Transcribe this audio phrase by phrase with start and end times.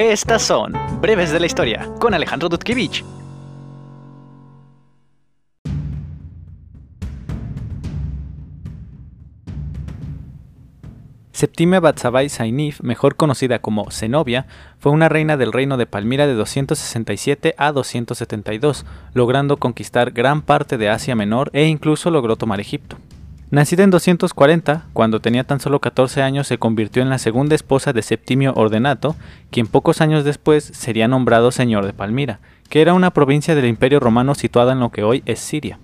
[0.00, 3.04] Estas son Breves de la Historia con Alejandro Dudkevich.
[11.32, 14.46] Septimia Batsabai Sainif, mejor conocida como Zenobia,
[14.78, 20.78] fue una reina del reino de Palmira de 267 a 272, logrando conquistar gran parte
[20.78, 22.96] de Asia Menor e incluso logró tomar Egipto.
[23.50, 27.92] Nacida en 240, cuando tenía tan solo 14 años se convirtió en la segunda esposa
[27.92, 29.16] de Septimio Ordenato,
[29.50, 33.98] quien pocos años después sería nombrado señor de Palmira, que era una provincia del Imperio
[33.98, 35.80] Romano situada en lo que hoy es Siria.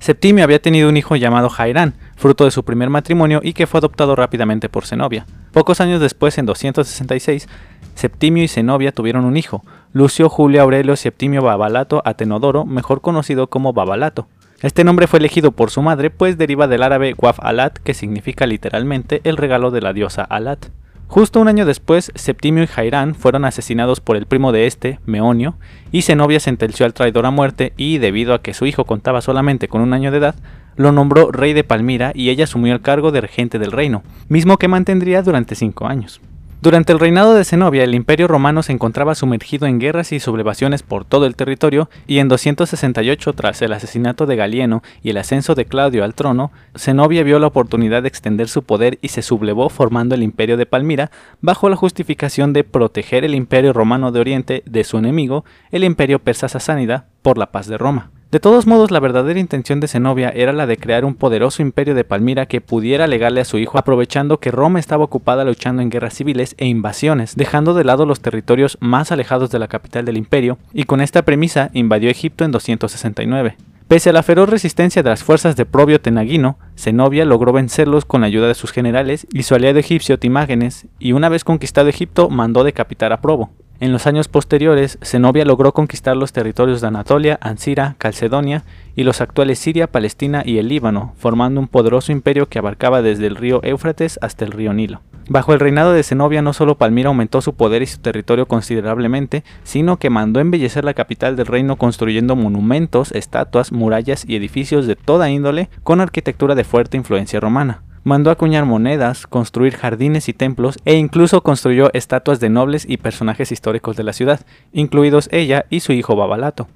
[0.00, 3.78] Septimio había tenido un hijo llamado Jairán, fruto de su primer matrimonio y que fue
[3.78, 5.24] adoptado rápidamente por Zenobia.
[5.52, 7.48] Pocos años después, en 266,
[7.94, 13.72] Septimio y Zenobia tuvieron un hijo, Lucio Julio Aurelio Septimio Babalato Atenodoro, mejor conocido como
[13.72, 14.26] Babalato.
[14.60, 18.44] Este nombre fue elegido por su madre, pues deriva del árabe Waf Alat, que significa
[18.44, 20.66] literalmente el regalo de la diosa Alat.
[21.06, 25.54] Justo un año después, Septimio y Jairán fueron asesinados por el primo de este, Meonio,
[25.92, 29.68] y Zenobia sentenció al traidor a muerte y, debido a que su hijo contaba solamente
[29.68, 30.34] con un año de edad,
[30.74, 34.56] lo nombró rey de Palmira y ella asumió el cargo de regente del reino, mismo
[34.56, 36.20] que mantendría durante cinco años.
[36.60, 40.82] Durante el reinado de Zenobia, el imperio romano se encontraba sumergido en guerras y sublevaciones
[40.82, 45.54] por todo el territorio, y en 268, tras el asesinato de Galieno y el ascenso
[45.54, 49.68] de Claudio al trono, Zenobia vio la oportunidad de extender su poder y se sublevó
[49.68, 54.64] formando el imperio de Palmira, bajo la justificación de proteger el imperio romano de Oriente
[54.66, 58.10] de su enemigo, el imperio persa sasánida, por la paz de Roma.
[58.30, 61.94] De todos modos, la verdadera intención de Zenobia era la de crear un poderoso imperio
[61.94, 65.88] de Palmira que pudiera legarle a su hijo, aprovechando que Roma estaba ocupada luchando en
[65.88, 70.18] guerras civiles e invasiones, dejando de lado los territorios más alejados de la capital del
[70.18, 73.56] imperio, y con esta premisa invadió Egipto en 269.
[73.88, 78.20] Pese a la feroz resistencia de las fuerzas de Probio Tenagino, Zenobia logró vencerlos con
[78.20, 82.28] la ayuda de sus generales y su aliado egipcio Timágenes, y una vez conquistado Egipto
[82.28, 83.48] mandó decapitar a Probo.
[83.80, 88.64] En los años posteriores, Zenobia logró conquistar los territorios de Anatolia, Ansira, Calcedonia
[88.96, 93.28] y los actuales Siria, Palestina y el Líbano, formando un poderoso imperio que abarcaba desde
[93.28, 95.00] el río Éufrates hasta el río Nilo.
[95.28, 99.44] Bajo el reinado de Zenobia no solo Palmira aumentó su poder y su territorio considerablemente,
[99.62, 104.96] sino que mandó embellecer la capital del reino construyendo monumentos, estatuas, murallas y edificios de
[104.96, 110.78] toda índole con arquitectura de fuerte influencia romana mandó acuñar monedas, construir jardines y templos
[110.86, 114.40] e incluso construyó estatuas de nobles y personajes históricos de la ciudad,
[114.72, 116.68] incluidos ella y su hijo Babalato.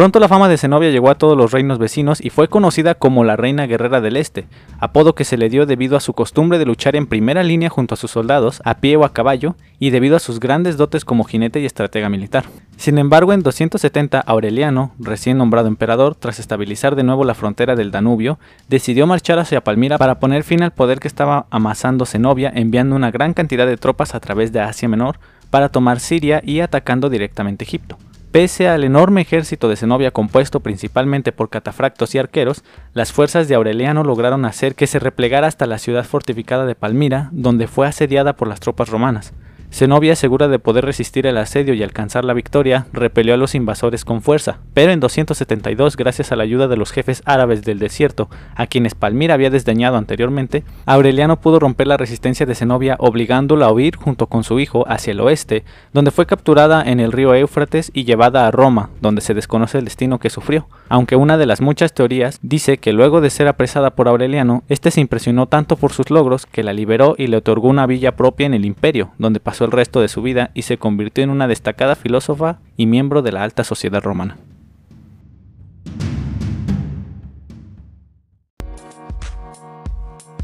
[0.00, 3.22] Pronto la fama de Zenobia llegó a todos los reinos vecinos y fue conocida como
[3.22, 4.46] la Reina Guerrera del Este,
[4.78, 7.92] apodo que se le dio debido a su costumbre de luchar en primera línea junto
[7.92, 11.24] a sus soldados, a pie o a caballo, y debido a sus grandes dotes como
[11.24, 12.46] jinete y estratega militar.
[12.78, 17.90] Sin embargo, en 270 Aureliano, recién nombrado emperador, tras estabilizar de nuevo la frontera del
[17.90, 18.38] Danubio,
[18.68, 23.10] decidió marchar hacia Palmira para poner fin al poder que estaba amasando Zenobia, enviando una
[23.10, 25.18] gran cantidad de tropas a través de Asia Menor
[25.50, 27.98] para tomar Siria y atacando directamente Egipto.
[28.32, 32.62] Pese al enorme ejército de Zenobia compuesto principalmente por catafractos y arqueros,
[32.94, 37.28] las fuerzas de Aureliano lograron hacer que se replegara hasta la ciudad fortificada de Palmira,
[37.32, 39.32] donde fue asediada por las tropas romanas.
[39.72, 44.04] Zenobia, segura de poder resistir el asedio y alcanzar la victoria, repelió a los invasores
[44.04, 48.28] con fuerza, pero en 272, gracias a la ayuda de los jefes árabes del desierto,
[48.56, 53.72] a quienes Palmira había desdeñado anteriormente, Aureliano pudo romper la resistencia de Zenobia obligándola a
[53.72, 57.92] huir junto con su hijo hacia el oeste, donde fue capturada en el río Éufrates
[57.94, 61.60] y llevada a Roma, donde se desconoce el destino que sufrió, aunque una de las
[61.60, 65.92] muchas teorías dice que luego de ser apresada por Aureliano, este se impresionó tanto por
[65.92, 69.38] sus logros que la liberó y le otorgó una villa propia en el imperio, donde
[69.64, 73.32] el resto de su vida y se convirtió en una destacada filósofa y miembro de
[73.32, 74.36] la alta sociedad romana.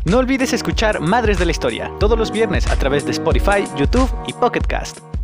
[0.05, 4.09] No olvides escuchar Madres de la Historia todos los viernes a través de Spotify, YouTube
[4.29, 5.16] y Pocket Cast.